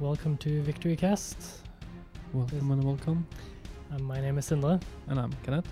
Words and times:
welcome 0.00 0.34
to 0.38 0.62
Victory 0.62 0.96
Cast. 0.96 1.60
Welcome 2.32 2.70
and 2.70 2.82
welcome. 2.82 3.26
Um, 3.92 4.04
my 4.04 4.18
name 4.18 4.38
is 4.38 4.48
Sindre. 4.48 4.80
And 5.08 5.20
I'm 5.20 5.30
Kenneth. 5.42 5.70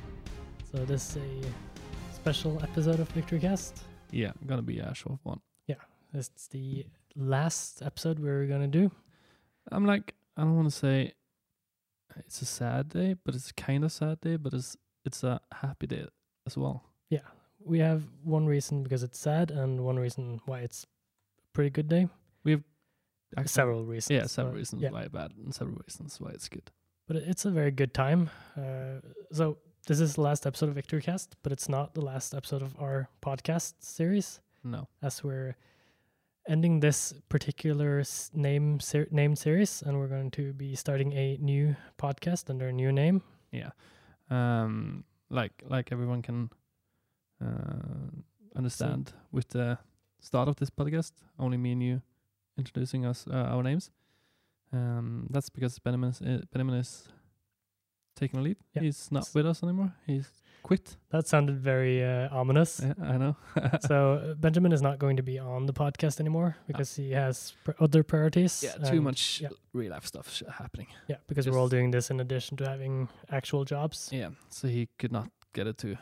So 0.70 0.84
this 0.84 1.16
is 1.16 1.46
a 1.46 2.14
special 2.14 2.62
episode 2.62 3.00
of 3.00 3.08
Victory 3.10 3.40
Cast. 3.40 3.84
Yeah, 4.10 4.32
gonna 4.46 4.60
be 4.60 4.80
a 4.80 4.94
short 4.94 5.18
one. 5.22 5.40
Yeah, 5.66 5.76
it's 6.12 6.46
the 6.48 6.84
last 7.16 7.80
episode 7.80 8.18
we're 8.18 8.44
gonna 8.46 8.68
do. 8.68 8.90
I'm 9.72 9.86
like, 9.86 10.14
I 10.36 10.42
don't 10.42 10.56
want 10.56 10.70
to 10.70 10.76
say 10.76 11.14
it's 12.18 12.42
a 12.42 12.46
sad 12.46 12.90
day, 12.90 13.16
but 13.24 13.34
it's 13.34 13.50
kind 13.52 13.82
of 13.82 13.92
sad 13.92 14.20
day, 14.20 14.36
but 14.36 14.52
it's 14.52 14.76
it's 15.06 15.24
a 15.24 15.40
happy 15.52 15.86
day 15.86 16.04
as 16.46 16.54
well. 16.54 16.84
Yeah, 17.08 17.26
we 17.64 17.78
have 17.78 18.02
one 18.24 18.44
reason 18.44 18.82
because 18.82 19.02
it's 19.02 19.18
sad, 19.18 19.50
and 19.50 19.86
one 19.86 19.96
reason 19.98 20.42
why 20.44 20.60
it's 20.60 20.84
a 20.84 21.52
pretty 21.54 21.70
good 21.70 21.88
day. 21.88 22.08
Several 23.44 23.84
reasons. 23.84 24.10
Yeah, 24.10 24.26
several 24.26 24.52
but- 24.54 24.58
reasons 24.58 24.82
yeah. 24.82 24.90
why 24.90 25.08
bad 25.08 25.32
and 25.36 25.54
several 25.54 25.76
reasons 25.86 26.20
why 26.20 26.30
it's 26.30 26.48
good. 26.48 26.70
but 27.06 27.16
it's 27.16 27.44
a 27.44 27.50
very 27.50 27.70
good 27.70 27.92
time. 27.94 28.30
Uh, 28.56 29.00
so 29.32 29.58
this 29.86 30.00
is 30.00 30.14
the 30.14 30.20
last 30.20 30.46
episode 30.46 30.68
of 30.68 30.74
Victory 30.74 31.00
Cast, 31.02 31.36
but 31.42 31.52
it's 31.52 31.68
not 31.68 31.94
the 31.94 32.00
last 32.02 32.34
episode 32.34 32.62
of 32.62 32.74
our 32.78 33.08
podcast 33.22 33.74
series, 33.80 34.40
No. 34.64 34.88
as 35.02 35.22
we're 35.24 35.56
ending 36.46 36.80
this 36.80 37.14
particular 37.28 38.02
name 38.34 38.80
ser- 38.80 39.08
named 39.10 39.38
series, 39.38 39.82
and 39.82 39.98
we're 39.98 40.08
going 40.08 40.30
to 40.32 40.52
be 40.52 40.74
starting 40.74 41.12
a 41.12 41.36
new 41.40 41.76
podcast 41.98 42.50
under 42.50 42.68
a 42.68 42.72
new 42.72 42.92
name. 42.92 43.22
Yeah. 43.52 43.70
Um 44.30 45.04
like 45.30 45.62
like 45.68 45.92
everyone 45.92 46.22
can 46.22 46.50
uh 47.40 48.10
understand 48.56 49.12
with 49.32 49.48
the 49.50 49.78
start 50.20 50.48
of 50.48 50.56
this 50.56 50.70
podcast, 50.70 51.12
only 51.38 51.56
me 51.56 51.72
and 51.72 51.82
you 51.82 52.02
introducing 52.58 53.06
us 53.06 53.26
uh, 53.30 53.54
our 53.54 53.62
names. 53.62 53.90
Um 54.72 55.26
that's 55.30 55.48
because 55.48 55.78
Benjamin 55.78 56.10
is, 56.10 56.20
uh, 56.20 56.42
Benjamin 56.52 56.74
is 56.74 57.08
taking 58.18 58.40
a 58.40 58.42
lead. 58.42 58.56
Yeah. 58.74 58.82
He's 58.82 59.10
not 59.10 59.30
with 59.34 59.46
us 59.46 59.62
anymore. 59.62 59.94
He's 60.06 60.28
quit. 60.62 60.96
That 61.10 61.26
sounded 61.26 61.58
very 61.58 62.04
uh, 62.04 62.28
ominous. 62.30 62.80
Yeah, 62.82 62.94
I 63.00 63.16
know. 63.16 63.36
so 63.86 63.96
uh, 64.14 64.34
Benjamin 64.34 64.72
is 64.72 64.82
not 64.82 64.98
going 64.98 65.16
to 65.16 65.22
be 65.22 65.38
on 65.38 65.66
the 65.66 65.72
podcast 65.72 66.20
anymore 66.20 66.56
because 66.66 66.96
he 66.96 67.12
has 67.12 67.54
pr- 67.64 67.72
other 67.80 68.02
priorities. 68.02 68.62
yeah, 68.62 68.90
too 68.90 69.00
much 69.00 69.40
yeah. 69.40 69.48
real 69.72 69.90
life 69.90 70.06
stuff 70.06 70.30
sh- 70.30 70.42
happening. 70.58 70.88
Yeah, 71.08 71.16
because 71.26 71.48
we're 71.48 71.58
all 71.58 71.68
doing 71.68 71.90
this 71.90 72.10
in 72.10 72.20
addition 72.20 72.56
to 72.58 72.68
having 72.68 73.08
actual 73.30 73.64
jobs. 73.64 74.10
Yeah, 74.12 74.30
so 74.50 74.68
he 74.68 74.88
could 74.98 75.12
not 75.12 75.28
get 75.54 75.66
it 75.66 75.78
to 75.78 75.96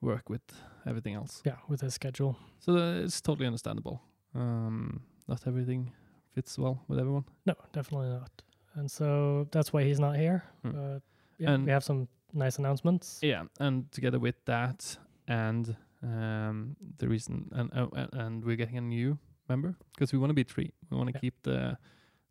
work 0.00 0.28
with 0.28 0.42
everything 0.86 1.14
else. 1.14 1.42
Yeah, 1.44 1.56
with 1.68 1.80
his 1.80 1.94
schedule. 1.94 2.36
So 2.58 2.76
uh, 2.76 3.04
it's 3.04 3.20
totally 3.20 3.46
understandable. 3.46 4.02
Um, 4.34 5.02
not 5.28 5.46
everything 5.46 5.92
fits 6.34 6.58
well 6.58 6.82
with 6.88 6.98
everyone. 6.98 7.24
No, 7.46 7.54
definitely 7.72 8.08
not. 8.08 8.30
And 8.74 8.90
so 8.90 9.46
that's 9.50 9.72
why 9.72 9.82
he's 9.84 9.98
not 10.00 10.16
here. 10.16 10.44
Hmm. 10.62 10.98
Yeah, 11.38 11.52
And- 11.54 11.64
we 11.66 11.72
have 11.72 11.82
some 11.84 12.08
nice 12.32 12.58
announcements. 12.58 13.18
Yeah, 13.22 13.44
and 13.58 13.90
together 13.92 14.18
with 14.18 14.36
that, 14.44 14.98
and 15.26 15.76
um, 16.02 16.76
the 16.98 17.08
reason, 17.08 17.48
and 17.52 17.70
uh, 17.74 17.86
uh, 17.96 18.06
and 18.12 18.44
we're 18.44 18.56
getting 18.56 18.78
a 18.78 18.80
new 18.80 19.18
member 19.48 19.74
because 19.94 20.12
we 20.12 20.18
want 20.18 20.30
to 20.30 20.34
be 20.34 20.44
three. 20.44 20.72
We 20.90 20.96
want 20.96 21.08
to 21.08 21.14
Yeah. 21.14 21.20
keep 21.20 21.42
the 21.42 21.76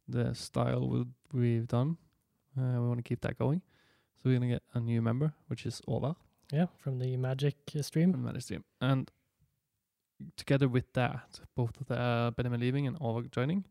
the 0.08 0.34
style 0.34 0.88
we 0.90 1.06
we've 1.34 1.68
done. 1.68 1.98
Uh, 2.58 2.80
we 2.82 2.88
want 2.88 2.98
to 3.00 3.04
keep 3.10 3.22
that 3.22 3.38
going. 3.38 3.62
So 4.18 4.30
we're 4.30 4.40
gonna 4.40 4.52
get 4.54 4.64
a 4.74 4.80
new 4.80 5.02
member, 5.02 5.34
which 5.48 5.66
is 5.66 5.82
Ola 5.88 6.16
Yeah, 6.52 6.68
from 6.78 7.00
the 7.00 7.16
Magic 7.18 7.56
stream. 7.82 8.12
from 8.12 8.24
Manage 8.24 8.44
Stream, 8.44 8.64
and 8.82 9.12
together 10.36 10.68
with 10.68 10.92
that, 10.94 11.40
both 11.56 11.72
the 11.88 11.96
uh, 12.00 12.32
Benjamin 12.32 12.60
leaving 12.60 12.88
and 12.88 12.98
Ola 13.00 13.24
joining, 13.32 13.64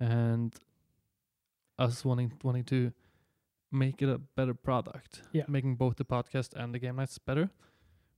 and 0.00 0.54
us 1.78 2.04
wanting 2.04 2.32
wanting 2.42 2.64
to 2.64 2.92
make 3.70 4.00
it 4.02 4.08
a 4.08 4.18
better 4.18 4.54
product. 4.54 5.22
Yeah. 5.32 5.44
Making 5.48 5.76
both 5.76 5.96
the 5.96 6.04
podcast 6.04 6.54
and 6.54 6.74
the 6.74 6.78
game 6.78 6.96
nights 6.96 7.18
better. 7.18 7.50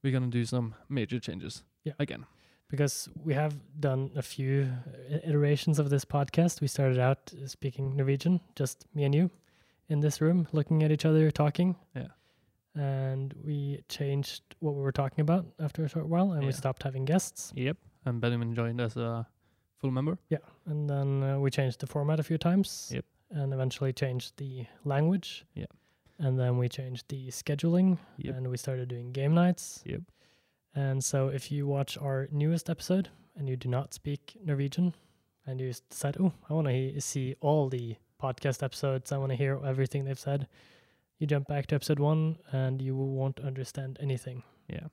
We're 0.02 0.12
gonna 0.12 0.28
do 0.28 0.44
some 0.44 0.74
major 0.88 1.18
changes. 1.20 1.64
Yeah. 1.84 1.94
Again. 1.98 2.26
because 2.68 3.08
we 3.24 3.34
have 3.34 3.54
done 3.80 4.10
a 4.14 4.22
few 4.22 4.68
uh, 5.12 5.16
iterations 5.28 5.78
of 5.80 5.90
this 5.90 6.04
podcast. 6.04 6.60
We 6.60 6.68
started 6.68 6.98
out 6.98 7.32
uh, 7.32 7.46
speaking 7.48 7.96
Norwegian, 7.96 8.40
just 8.54 8.86
me 8.94 9.04
and 9.04 9.14
you 9.14 9.30
in 9.88 9.98
this 10.00 10.20
room, 10.20 10.46
looking 10.52 10.84
at 10.84 10.92
each 10.92 11.04
other, 11.04 11.30
talking. 11.32 11.74
Yeah. 11.96 12.12
And 12.76 13.34
we 13.44 13.82
changed 13.88 14.42
what 14.60 14.74
we 14.76 14.82
were 14.82 14.92
talking 14.92 15.20
about 15.22 15.46
after 15.58 15.84
a 15.84 15.88
short 15.88 16.06
while, 16.06 16.30
and 16.32 16.46
we 16.46 16.52
stopped 16.52 16.84
having 16.84 17.04
guests. 17.04 17.52
Yep. 17.56 17.76
And 18.04 18.20
Benjamin 18.20 18.54
joined 18.54 18.80
as 18.80 18.96
a 18.96 19.26
full 19.80 19.90
member. 19.90 20.18
Yeah, 20.28 20.38
and 20.66 20.88
then 20.88 21.22
uh, 21.22 21.38
we 21.38 21.50
changed 21.50 21.80
the 21.80 21.86
format 21.86 22.20
a 22.20 22.22
few 22.22 22.38
times. 22.38 22.90
Yep. 22.94 23.04
And 23.32 23.52
eventually 23.54 23.92
changed 23.92 24.36
the 24.38 24.66
language. 24.84 25.44
Yeah. 25.54 25.66
And 26.18 26.38
then 26.38 26.58
we 26.58 26.68
changed 26.68 27.08
the 27.08 27.28
scheduling, 27.28 27.98
Yep. 28.18 28.36
and 28.36 28.50
we 28.50 28.56
started 28.56 28.88
doing 28.88 29.12
game 29.12 29.34
nights. 29.34 29.82
Yep. 29.86 30.02
And 30.74 31.02
so, 31.02 31.28
if 31.28 31.50
you 31.50 31.66
watch 31.66 31.96
our 31.98 32.28
newest 32.30 32.68
episode 32.68 33.08
and 33.36 33.48
you 33.48 33.56
do 33.56 33.68
not 33.68 33.94
speak 33.94 34.36
Norwegian, 34.44 34.94
and 35.46 35.60
you 35.60 35.70
s- 35.70 35.80
decide, 35.88 36.16
oh, 36.20 36.32
I 36.48 36.52
want 36.54 36.66
to 36.66 36.72
he- 36.72 37.00
see 37.00 37.34
all 37.40 37.68
the 37.68 37.96
podcast 38.22 38.62
episodes, 38.62 39.10
I 39.12 39.16
want 39.18 39.30
to 39.30 39.36
hear 39.36 39.58
everything 39.64 40.04
they've 40.04 40.18
said, 40.18 40.46
you 41.18 41.26
jump 41.26 41.48
back 41.48 41.66
to 41.68 41.74
episode 41.74 41.98
one 41.98 42.36
and 42.52 42.80
you 42.82 42.94
won't 42.96 43.40
understand 43.40 43.96
anything. 44.00 44.42
Yeah. 44.68 44.88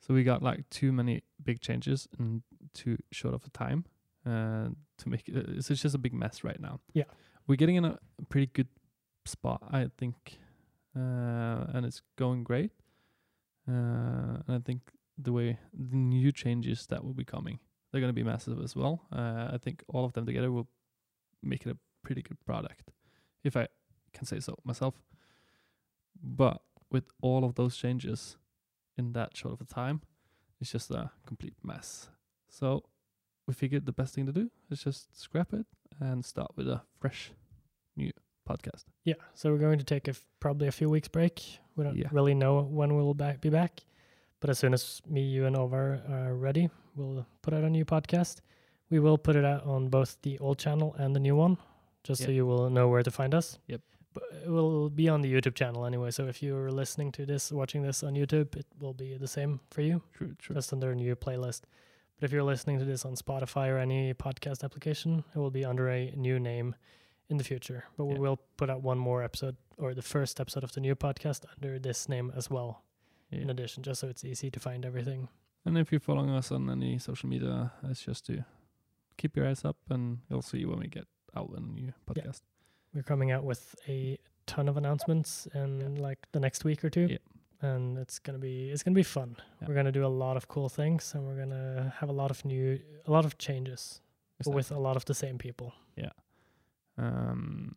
So 0.00 0.14
we 0.14 0.22
got 0.24 0.42
like 0.42 0.68
too 0.70 0.92
many 0.92 1.22
big 1.42 1.60
changes 1.60 2.08
in 2.18 2.42
too 2.74 2.98
short 3.10 3.34
of 3.34 3.44
a 3.44 3.50
time. 3.50 3.84
Uh, 4.24 4.68
to 4.98 5.08
make 5.08 5.28
it, 5.28 5.34
it's 5.48 5.70
it's 5.70 5.82
just 5.82 5.94
a 5.94 5.98
big 5.98 6.14
mess 6.14 6.44
right 6.44 6.60
now. 6.60 6.80
Yeah. 6.94 7.04
We're 7.46 7.56
getting 7.56 7.76
in 7.76 7.84
a 7.84 7.98
pretty 8.28 8.46
good 8.46 8.68
spot, 9.26 9.62
I 9.70 9.88
think, 9.98 10.38
uh, 10.96 11.66
and 11.74 11.84
it's 11.84 12.02
going 12.16 12.44
great. 12.44 12.70
Uh, 13.68 14.38
and 14.46 14.56
I 14.56 14.58
think 14.58 14.80
the 15.18 15.32
way 15.32 15.58
the 15.72 15.96
new 15.96 16.30
changes 16.30 16.86
that 16.86 17.04
will 17.04 17.14
be 17.14 17.24
coming, 17.24 17.58
they're 17.90 18.00
going 18.00 18.14
to 18.14 18.14
be 18.14 18.22
massive 18.22 18.60
as 18.62 18.76
well. 18.76 19.06
Uh, 19.12 19.50
I 19.52 19.58
think 19.60 19.82
all 19.88 20.04
of 20.04 20.12
them 20.12 20.24
together 20.24 20.52
will 20.52 20.68
make 21.42 21.66
it 21.66 21.70
a 21.70 21.76
pretty 22.04 22.22
good 22.22 22.38
product, 22.44 22.92
if 23.42 23.56
I 23.56 23.66
can 24.12 24.24
say 24.24 24.38
so 24.38 24.56
myself. 24.64 24.94
But 26.22 26.62
with 26.90 27.04
all 27.20 27.44
of 27.44 27.56
those 27.56 27.76
changes 27.76 28.36
in 28.96 29.12
that 29.14 29.36
short 29.36 29.54
of 29.54 29.60
a 29.60 29.64
time, 29.64 30.02
it's 30.60 30.70
just 30.70 30.90
a 30.92 31.10
complete 31.26 31.56
mess. 31.64 32.08
So 32.48 32.84
we 33.46 33.54
figured 33.54 33.86
the 33.86 33.92
best 33.92 34.14
thing 34.14 34.26
to 34.26 34.32
do 34.32 34.50
is 34.70 34.82
just 34.82 35.18
scrap 35.20 35.52
it 35.52 35.66
and 36.00 36.24
start 36.24 36.52
with 36.56 36.68
a 36.68 36.82
fresh 37.00 37.32
new 37.96 38.10
podcast. 38.48 38.84
Yeah, 39.04 39.14
so 39.34 39.50
we're 39.52 39.58
going 39.58 39.78
to 39.78 39.84
take 39.84 40.08
a 40.08 40.12
f- 40.12 40.24
probably 40.40 40.68
a 40.68 40.72
few 40.72 40.88
weeks 40.90 41.08
break. 41.08 41.58
We 41.76 41.84
don't 41.84 41.96
Yeah. 41.96 42.08
really 42.12 42.34
know 42.34 42.62
when 42.62 42.94
we'll 42.96 43.14
back, 43.14 43.40
be 43.40 43.50
back, 43.50 43.80
but 44.40 44.50
as 44.50 44.58
soon 44.58 44.74
as 44.74 45.00
me, 45.06 45.22
you, 45.22 45.46
and 45.46 45.56
Ola 45.56 46.00
are 46.08 46.34
ready, 46.34 46.70
we'll 46.96 47.26
put 47.42 47.54
out 47.54 47.64
a 47.64 47.70
new 47.70 47.84
podcast. 47.84 48.40
We 48.90 48.98
will 49.00 49.16
put 49.18 49.36
it 49.36 49.44
out 49.44 49.64
on 49.64 49.88
both 49.88 50.20
the 50.22 50.38
old 50.38 50.58
channel 50.58 50.94
and 50.98 51.14
the 51.16 51.20
new 51.20 51.34
one, 51.36 51.56
just 52.04 52.22
so 52.22 52.30
you 52.30 52.44
will 52.46 52.68
know 52.70 52.88
where 52.88 53.02
to 53.02 53.10
find 53.10 53.34
us. 53.34 53.58
Yep. 53.68 53.80
But 54.14 54.24
it 54.44 54.50
will 54.50 54.90
be 54.90 55.08
on 55.08 55.22
the 55.22 55.32
YouTube 55.32 55.54
channel 55.54 55.86
anyway. 55.86 56.10
So 56.10 56.26
if 56.26 56.42
you're 56.42 56.70
listening 56.70 57.12
to 57.12 57.24
this, 57.24 57.50
watching 57.50 57.80
this 57.82 58.02
on 58.02 58.12
YouTube, 58.14 58.54
it 58.56 58.66
will 58.78 58.92
be 58.92 59.16
the 59.16 59.26
same 59.28 59.60
for 59.70 59.80
you, 59.80 60.02
True, 60.12 60.34
true. 60.38 60.54
just 60.54 60.72
under 60.72 60.90
a 60.90 60.94
new 60.94 61.16
playlist. 61.16 61.62
But 62.22 62.26
if 62.26 62.32
you're 62.34 62.44
listening 62.44 62.78
to 62.78 62.84
this 62.84 63.04
on 63.04 63.16
Spotify 63.16 63.66
or 63.68 63.78
any 63.78 64.14
podcast 64.14 64.62
application, 64.62 65.24
it 65.34 65.38
will 65.40 65.50
be 65.50 65.64
under 65.64 65.88
a 65.90 66.12
new 66.16 66.38
name 66.38 66.76
in 67.28 67.36
the 67.36 67.42
future. 67.42 67.86
But 67.96 68.04
we 68.04 68.16
will 68.16 68.38
put 68.56 68.70
out 68.70 68.80
one 68.80 68.96
more 68.96 69.24
episode 69.24 69.56
or 69.76 69.92
the 69.92 70.02
first 70.02 70.38
episode 70.38 70.62
of 70.62 70.70
the 70.70 70.80
new 70.80 70.94
podcast 70.94 71.40
under 71.56 71.80
this 71.80 72.08
name 72.08 72.32
as 72.36 72.48
well, 72.48 72.84
in 73.32 73.50
addition, 73.50 73.82
just 73.82 74.02
so 74.02 74.06
it's 74.06 74.24
easy 74.24 74.52
to 74.52 74.60
find 74.60 74.86
everything. 74.86 75.30
And 75.64 75.76
if 75.76 75.90
you're 75.90 75.98
following 75.98 76.30
us 76.30 76.52
on 76.52 76.70
any 76.70 76.96
social 77.00 77.28
media, 77.28 77.72
it's 77.82 78.02
just 78.02 78.24
to 78.26 78.44
keep 79.16 79.36
your 79.36 79.48
eyes 79.48 79.64
up 79.64 79.78
and 79.90 80.18
you'll 80.30 80.42
see 80.42 80.64
when 80.64 80.78
we 80.78 80.86
get 80.86 81.08
out 81.36 81.50
a 81.56 81.60
new 81.60 81.92
podcast. 82.08 82.42
We're 82.94 83.02
coming 83.02 83.32
out 83.32 83.42
with 83.42 83.74
a 83.88 84.16
ton 84.46 84.68
of 84.68 84.76
announcements 84.76 85.48
in 85.56 85.96
like 85.96 86.18
the 86.30 86.38
next 86.38 86.64
week 86.64 86.84
or 86.84 86.88
two. 86.88 87.18
And 87.62 87.96
it's 87.96 88.18
gonna 88.18 88.38
be 88.38 88.70
it's 88.70 88.82
gonna 88.82 88.94
be 88.94 89.04
fun. 89.04 89.36
Yeah. 89.38 89.68
We're 89.68 89.74
gonna 89.74 89.92
do 89.92 90.04
a 90.04 90.08
lot 90.08 90.36
of 90.36 90.48
cool 90.48 90.68
things, 90.68 91.14
and 91.14 91.24
we're 91.24 91.38
gonna 91.38 91.94
have 91.98 92.08
a 92.08 92.12
lot 92.12 92.30
of 92.30 92.44
new, 92.44 92.80
a 93.06 93.10
lot 93.10 93.24
of 93.24 93.38
changes 93.38 94.00
but 94.44 94.54
with 94.54 94.70
a 94.72 94.78
lot 94.78 94.96
of 94.96 95.04
the 95.04 95.14
same 95.14 95.38
people. 95.38 95.72
Yeah, 95.96 96.10
um, 96.98 97.74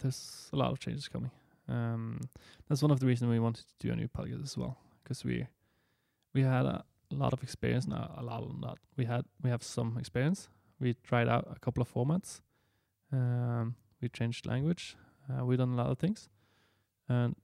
there's 0.00 0.50
a 0.52 0.56
lot 0.56 0.72
of 0.72 0.78
changes 0.78 1.08
coming. 1.08 1.30
Um, 1.68 2.28
that's 2.68 2.82
one 2.82 2.90
of 2.90 3.00
the 3.00 3.06
reasons 3.06 3.30
we 3.30 3.38
wanted 3.38 3.64
to 3.68 3.86
do 3.86 3.92
a 3.92 3.96
new 3.96 4.08
podcast 4.08 4.42
as 4.42 4.56
well, 4.56 4.76
because 5.02 5.24
we 5.24 5.46
we 6.34 6.42
had 6.42 6.66
a 6.66 6.84
lot 7.10 7.32
of 7.32 7.42
experience. 7.42 7.86
Now 7.86 8.14
a 8.16 8.22
lot, 8.22 8.42
not 8.60 8.78
we 8.96 9.04
had 9.04 9.24
we 9.42 9.50
have 9.50 9.62
some 9.62 9.96
experience. 9.98 10.48
We 10.80 10.94
tried 10.94 11.28
out 11.28 11.46
a 11.54 11.58
couple 11.60 11.82
of 11.82 11.92
formats. 11.92 12.40
Um, 13.12 13.76
we 14.00 14.08
changed 14.08 14.46
language. 14.46 14.96
Uh, 15.28 15.44
we 15.44 15.56
done 15.56 15.72
a 15.72 15.76
lot 15.76 15.90
of 15.90 15.98
things, 15.98 16.28
and 17.08 17.36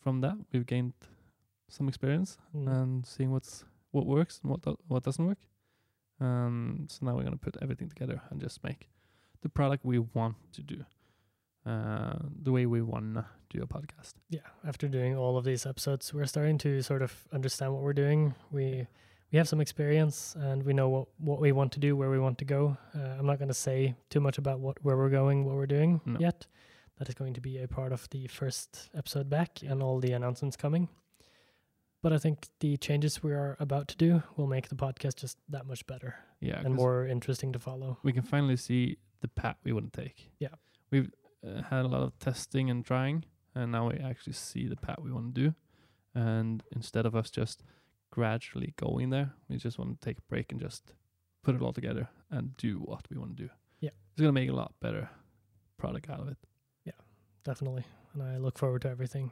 from 0.00 0.20
that 0.20 0.36
we've 0.52 0.66
gained 0.66 0.92
some 1.68 1.88
experience 1.88 2.38
Mm. 2.54 2.68
and 2.68 3.06
seeing 3.06 3.30
what's 3.30 3.64
what 3.90 4.06
works 4.06 4.40
and 4.42 4.50
what 4.50 4.62
do- 4.62 4.78
what 4.88 5.02
doesn't 5.02 5.26
work. 5.26 5.38
Um, 6.20 6.86
so 6.88 7.06
now 7.06 7.14
we're 7.16 7.24
gonna 7.24 7.36
put 7.36 7.56
everything 7.62 7.88
together 7.88 8.20
and 8.30 8.40
just 8.40 8.62
make 8.64 8.88
the 9.42 9.48
product 9.48 9.84
we 9.84 9.98
want 9.98 10.36
to 10.52 10.62
do, 10.62 10.84
uh, 11.64 12.18
the 12.42 12.50
way 12.52 12.66
we 12.66 12.82
wanna 12.82 13.26
do 13.50 13.62
a 13.62 13.66
podcast. 13.66 14.14
yeah 14.28 14.40
after 14.64 14.88
doing 14.88 15.16
all 15.16 15.36
of 15.38 15.44
these 15.44 15.64
episodes 15.66 16.12
we're 16.12 16.26
starting 16.26 16.58
to 16.58 16.82
sort 16.82 17.02
of 17.02 17.26
understand 17.32 17.72
what 17.72 17.82
we're 17.82 17.94
doing 18.04 18.34
we 18.50 18.86
we 19.32 19.38
have 19.38 19.48
some 19.48 19.60
experience 19.60 20.34
and 20.36 20.62
we 20.64 20.72
know 20.72 20.88
what 20.88 21.08
what 21.18 21.40
we 21.40 21.50
want 21.52 21.72
to 21.72 21.78
do 21.80 21.96
where 21.96 22.10
we 22.10 22.18
want 22.18 22.36
to 22.38 22.44
go 22.44 22.76
uh, 22.94 23.16
i'm 23.18 23.26
not 23.26 23.38
going 23.38 23.48
to 23.48 23.54
say 23.68 23.94
too 24.10 24.20
much 24.20 24.38
about 24.38 24.58
what 24.60 24.76
where 24.84 24.96
we're 24.96 25.08
going 25.20 25.44
what 25.46 25.54
we're 25.54 25.66
doing 25.78 26.00
No. 26.04 26.18
yet 26.20 26.46
that 26.98 27.08
is 27.08 27.14
going 27.14 27.34
to 27.34 27.40
be 27.40 27.58
a 27.58 27.68
part 27.68 27.92
of 27.92 28.08
the 28.10 28.26
first 28.26 28.90
episode 28.94 29.28
back 29.30 29.62
and 29.62 29.82
all 29.82 30.00
the 30.00 30.12
announcements 30.12 30.56
coming 30.56 30.88
but 32.02 32.12
i 32.12 32.18
think 32.18 32.46
the 32.60 32.76
changes 32.76 33.22
we 33.22 33.32
are 33.32 33.56
about 33.60 33.88
to 33.88 33.96
do 33.96 34.22
will 34.36 34.46
make 34.46 34.68
the 34.68 34.74
podcast 34.74 35.16
just 35.16 35.38
that 35.48 35.66
much 35.66 35.86
better 35.86 36.16
Yeah, 36.40 36.60
and 36.64 36.74
more 36.74 37.06
interesting 37.06 37.52
to 37.52 37.58
follow 37.58 37.98
we 38.02 38.12
can 38.12 38.22
finally 38.22 38.56
see 38.56 38.98
the 39.20 39.28
path 39.28 39.56
we 39.64 39.72
want 39.72 39.92
to 39.92 40.00
take. 40.00 40.30
Yeah. 40.38 40.54
we've 40.90 41.10
uh, 41.46 41.62
had 41.62 41.84
a 41.84 41.88
lot 41.88 42.02
of 42.02 42.18
testing 42.18 42.70
and 42.70 42.84
trying, 42.84 43.24
and 43.54 43.72
now 43.72 43.88
we 43.88 43.96
actually 43.98 44.34
see 44.34 44.68
the 44.68 44.76
path 44.76 44.98
we 45.02 45.12
want 45.12 45.34
to 45.34 45.40
do. 45.40 45.54
And 46.14 46.62
instead 46.72 47.06
of 47.06 47.14
us 47.14 47.30
just 47.30 47.62
gradually 48.10 48.74
going 48.76 49.10
there, 49.10 49.32
we 49.48 49.56
just 49.56 49.78
want 49.78 50.00
to 50.00 50.04
take 50.04 50.18
a 50.18 50.22
break 50.28 50.52
and 50.52 50.60
just 50.60 50.92
put 51.42 51.54
it 51.54 51.62
all 51.62 51.72
together 51.72 52.08
and 52.30 52.56
do 52.56 52.78
what 52.78 53.06
we 53.10 53.18
want 53.18 53.36
to 53.36 53.42
do. 53.44 53.50
Yeah. 53.80 53.90
it's 54.12 54.20
gonna 54.20 54.32
make 54.32 54.50
a 54.50 54.54
lot 54.54 54.74
better 54.80 55.10
product 55.78 56.08
out 56.10 56.20
of 56.20 56.28
it. 56.28 56.38
Definitely. 57.48 57.84
And 58.12 58.22
I 58.22 58.36
look 58.36 58.58
forward 58.58 58.82
to 58.82 58.90
everything. 58.90 59.30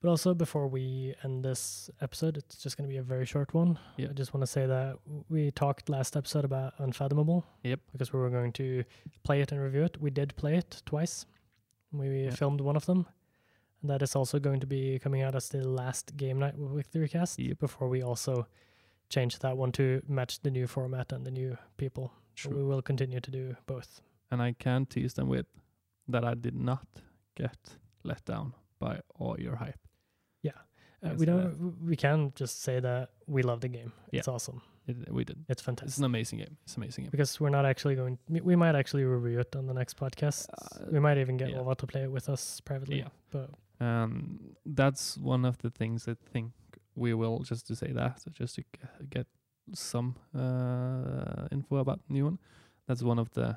But 0.00 0.08
also, 0.08 0.32
before 0.32 0.66
we 0.68 1.14
end 1.24 1.44
this 1.44 1.90
episode, 2.00 2.36
it's 2.36 2.56
just 2.56 2.76
going 2.76 2.88
to 2.88 2.92
be 2.92 2.98
a 2.98 3.02
very 3.02 3.26
short 3.26 3.52
one. 3.52 3.78
Yeah. 3.96 4.08
I 4.10 4.12
just 4.12 4.32
want 4.32 4.42
to 4.42 4.46
say 4.46 4.64
that 4.66 4.96
we 5.28 5.50
talked 5.50 5.88
last 5.88 6.16
episode 6.16 6.44
about 6.44 6.72
Unfathomable. 6.78 7.44
Yep. 7.64 7.80
Because 7.92 8.12
we 8.12 8.20
were 8.20 8.30
going 8.30 8.52
to 8.54 8.84
play 9.24 9.40
it 9.42 9.52
and 9.52 9.60
review 9.60 9.82
it. 9.84 10.00
We 10.00 10.10
did 10.10 10.36
play 10.36 10.54
it 10.56 10.82
twice. 10.86 11.26
We 11.92 12.24
Yeah. 12.24 12.30
filmed 12.30 12.60
one 12.60 12.76
of 12.76 12.86
them. 12.86 13.06
And 13.82 13.90
that 13.90 14.02
is 14.02 14.14
also 14.16 14.38
going 14.38 14.60
to 14.60 14.66
be 14.66 14.98
coming 15.00 15.22
out 15.22 15.34
as 15.34 15.48
the 15.50 15.66
last 15.68 16.16
game 16.16 16.38
night 16.38 16.56
with 16.56 16.90
the 16.92 17.00
recast 17.00 17.38
Yep. 17.38 17.58
before 17.58 17.88
we 17.88 18.00
also 18.02 18.46
change 19.10 19.38
that 19.40 19.56
one 19.58 19.72
to 19.72 20.00
match 20.08 20.40
the 20.40 20.50
new 20.50 20.66
format 20.66 21.12
and 21.12 21.26
the 21.26 21.30
new 21.32 21.58
people. 21.76 22.12
So 22.36 22.50
we 22.50 22.62
will 22.62 22.82
continue 22.82 23.20
to 23.20 23.30
do 23.30 23.56
both. 23.66 24.00
and 24.30 24.42
I 24.42 24.52
can 24.52 24.86
tease 24.86 25.14
them 25.14 25.28
with 25.28 25.46
that 26.06 26.22
I 26.24 26.34
did 26.34 26.54
not 26.54 26.86
get 27.42 27.56
let 28.04 28.24
down 28.24 28.52
by 28.78 29.00
all 29.18 29.36
your 29.40 29.56
hype. 29.56 29.80
Uh, 31.00 31.14
we 31.16 31.26
don't. 31.26 31.52
w- 31.52 31.76
we 31.90 31.96
can 31.96 32.32
just 32.34 32.62
say 32.62 32.80
that 32.80 33.10
we 33.28 33.42
love 33.42 33.60
the 33.60 33.68
game. 33.68 33.92
Yeah. 34.10 34.18
It's 34.18 34.28
awesome. 34.28 34.60
It, 34.88 34.96
we 35.12 35.22
did. 35.24 35.38
It's 35.48 35.62
fantastic. 35.62 35.88
It's 35.90 35.98
an 35.98 36.04
amazing 36.04 36.38
game. 36.40 36.56
It's 36.64 36.74
an 36.76 36.82
amazing 36.82 37.04
game. 37.04 37.10
because 37.12 37.38
we're 37.40 37.50
not 37.58 37.64
actually 37.64 37.94
going. 37.94 38.18
We 38.28 38.56
might 38.56 38.74
actually 38.74 39.04
review 39.04 39.38
it 39.38 39.54
on 39.54 39.66
the 39.66 39.74
next 39.74 39.96
podcast. 39.96 40.48
Uh, 40.50 40.86
we 40.90 40.98
might 40.98 41.18
even 41.18 41.36
get 41.36 41.50
yeah. 41.50 41.58
Ola 41.60 41.76
to 41.76 41.86
play 41.86 42.02
it 42.02 42.10
with 42.10 42.28
us 42.28 42.60
privately. 42.60 42.98
Yeah. 42.98 43.10
But 43.30 43.50
Um, 43.80 44.40
that's 44.66 45.16
one 45.16 45.44
of 45.48 45.58
the 45.58 45.70
things 45.70 46.08
I 46.08 46.14
think 46.32 46.50
we 46.96 47.14
will 47.14 47.38
just 47.50 47.66
to 47.68 47.76
say 47.76 47.92
that 47.92 48.20
so 48.20 48.30
just 48.32 48.56
to 48.56 48.64
get 49.08 49.26
some 49.74 50.16
uh, 50.34 51.46
info 51.52 51.76
about 51.76 52.00
the 52.08 52.12
new 52.12 52.24
one. 52.24 52.38
That's 52.88 53.02
one 53.04 53.20
of 53.20 53.28
the 53.34 53.56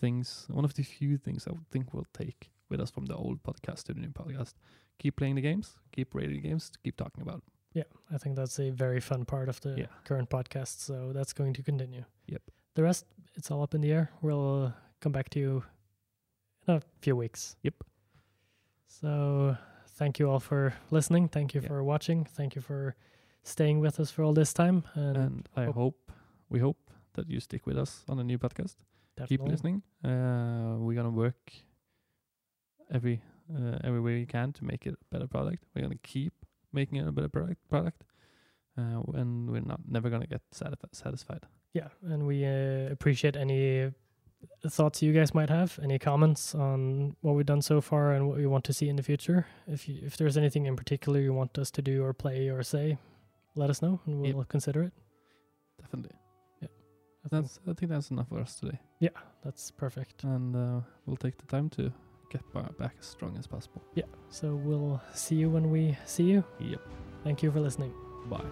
things, 0.00 0.46
one 0.48 0.64
of 0.64 0.72
the 0.72 0.82
few 0.82 1.18
things 1.18 1.46
I 1.46 1.50
would 1.52 1.68
think 1.70 1.92
we'll 1.92 2.06
take 2.14 2.50
with 2.70 2.80
us 2.80 2.90
from 2.90 3.06
the 3.06 3.14
old 3.14 3.42
podcast 3.42 3.84
to 3.84 3.94
the 3.94 4.00
new 4.00 4.10
podcast. 4.10 4.54
Keep 4.98 5.16
playing 5.16 5.36
the 5.36 5.42
games, 5.42 5.76
keep 5.92 6.14
rating 6.14 6.42
the 6.42 6.48
games, 6.48 6.70
keep 6.82 6.96
talking 6.96 7.22
about. 7.22 7.42
yeah, 7.74 7.84
I 8.10 8.18
think 8.18 8.34
that's 8.36 8.58
a 8.58 8.70
very 8.70 9.00
fun 9.00 9.24
part 9.24 9.48
of 9.48 9.60
the 9.60 9.74
Yeah. 9.78 9.86
current 10.04 10.28
podcast. 10.30 10.80
So 10.80 11.12
that's 11.12 11.32
going 11.32 11.52
to 11.54 11.62
continue. 11.62 12.04
Yep. 12.26 12.42
The 12.74 12.82
rest, 12.82 13.04
it's 13.34 13.50
all 13.50 13.62
up 13.62 13.74
in 13.74 13.80
the 13.80 13.92
air. 13.92 14.10
We'll 14.22 14.64
uh, 14.66 14.72
come 15.00 15.12
back 15.12 15.28
to 15.30 15.38
you 15.40 15.62
in 16.66 16.74
a 16.74 16.82
few 17.00 17.14
weeks. 17.16 17.56
Yep. 17.62 17.74
So 18.86 19.56
thank 19.98 20.18
you 20.18 20.30
all 20.30 20.40
for 20.40 20.74
listening. 20.90 21.28
Thank 21.28 21.54
you 21.54 21.60
Yeah. 21.60 21.68
for 21.68 21.84
watching. 21.84 22.24
Thank 22.24 22.54
you 22.56 22.62
for 22.62 22.94
staying 23.42 23.80
with 23.80 24.00
us 24.00 24.10
for 24.10 24.22
all 24.24 24.32
this 24.32 24.52
time. 24.52 24.84
And, 24.94 25.16
And 25.16 25.48
I 25.56 25.64
hope- 25.66 25.74
hope, 25.74 26.12
we 26.48 26.58
hope 26.60 26.90
that 27.14 27.28
you 27.28 27.40
stick 27.40 27.66
with 27.66 27.76
us 27.78 28.04
on 28.08 28.16
the 28.16 28.24
new 28.24 28.38
podcast. 28.38 28.76
definitely. 29.16 29.36
keep 29.38 29.42
listening. 29.48 29.82
Uh, 30.04 30.76
we're 30.78 30.94
gonna 30.94 31.10
work 31.10 31.52
every 32.92 33.20
uh, 33.54 33.78
every 33.84 34.00
way 34.00 34.14
we 34.14 34.26
can 34.26 34.52
to 34.52 34.64
make 34.64 34.86
it 34.86 34.94
a 34.94 35.14
better 35.14 35.26
product. 35.26 35.64
We're 35.74 35.82
gonna 35.82 35.94
keep 36.02 36.32
making 36.72 36.98
it 36.98 37.08
a 37.08 37.12
better 37.12 37.28
product. 37.28 37.66
Product, 37.68 38.02
uh, 38.76 39.00
and 39.14 39.50
we're 39.50 39.60
not 39.60 39.80
never 39.88 40.10
gonna 40.10 40.26
get 40.26 40.42
satisf- 40.54 40.92
satisfied. 40.92 41.44
Yeah, 41.74 41.88
and 42.02 42.26
we 42.26 42.44
uh, 42.44 42.90
appreciate 42.90 43.36
any 43.36 43.92
thoughts 44.68 45.02
you 45.02 45.12
guys 45.12 45.34
might 45.34 45.50
have, 45.50 45.78
any 45.82 45.98
comments 45.98 46.54
on 46.54 47.16
what 47.22 47.34
we've 47.34 47.44
done 47.46 47.60
so 47.62 47.80
far 47.80 48.12
and 48.12 48.28
what 48.28 48.36
we 48.36 48.46
want 48.46 48.64
to 48.64 48.72
see 48.72 48.88
in 48.88 48.96
the 48.96 49.02
future. 49.02 49.46
If 49.66 49.88
you, 49.88 49.98
if 50.04 50.16
there's 50.16 50.36
anything 50.36 50.66
in 50.66 50.76
particular 50.76 51.18
you 51.20 51.32
want 51.34 51.58
us 51.58 51.70
to 51.72 51.82
do 51.82 52.04
or 52.04 52.12
play 52.12 52.48
or 52.48 52.62
say, 52.62 52.98
let 53.56 53.68
us 53.68 53.82
know 53.82 54.00
and 54.06 54.20
we'll 54.34 54.44
consider 54.44 54.82
it. 54.84 54.92
Definitely. 55.80 56.16
I 56.62 56.66
think 57.28 57.42
That's 57.44 57.58
I 57.68 57.72
think 57.74 57.90
that's 57.90 58.10
enough 58.10 58.28
for 58.28 58.38
us 58.38 58.54
today, 58.60 58.78
Yeah, 59.00 59.10
that's 59.44 59.70
perfect. 59.72 60.22
and 60.24 60.54
uh, 60.56 60.80
we'll 61.04 61.16
take 61.16 61.36
the 61.36 61.46
time 61.46 61.68
to 61.70 61.92
get 62.30 62.42
back 62.78 62.94
as 63.00 63.06
strong 63.06 63.36
as 63.38 63.46
possible. 63.46 63.82
Yeah. 63.94 64.04
So 64.30 64.54
we'll 64.54 65.00
see 65.14 65.36
you 65.36 65.50
when 65.50 65.70
we 65.70 65.96
see 66.06 66.24
you. 66.24 66.44
Yep. 66.60 66.80
Thank 67.24 67.42
you 67.42 67.50
for 67.50 67.60
listening. 67.60 67.92
Bye. 68.28 68.44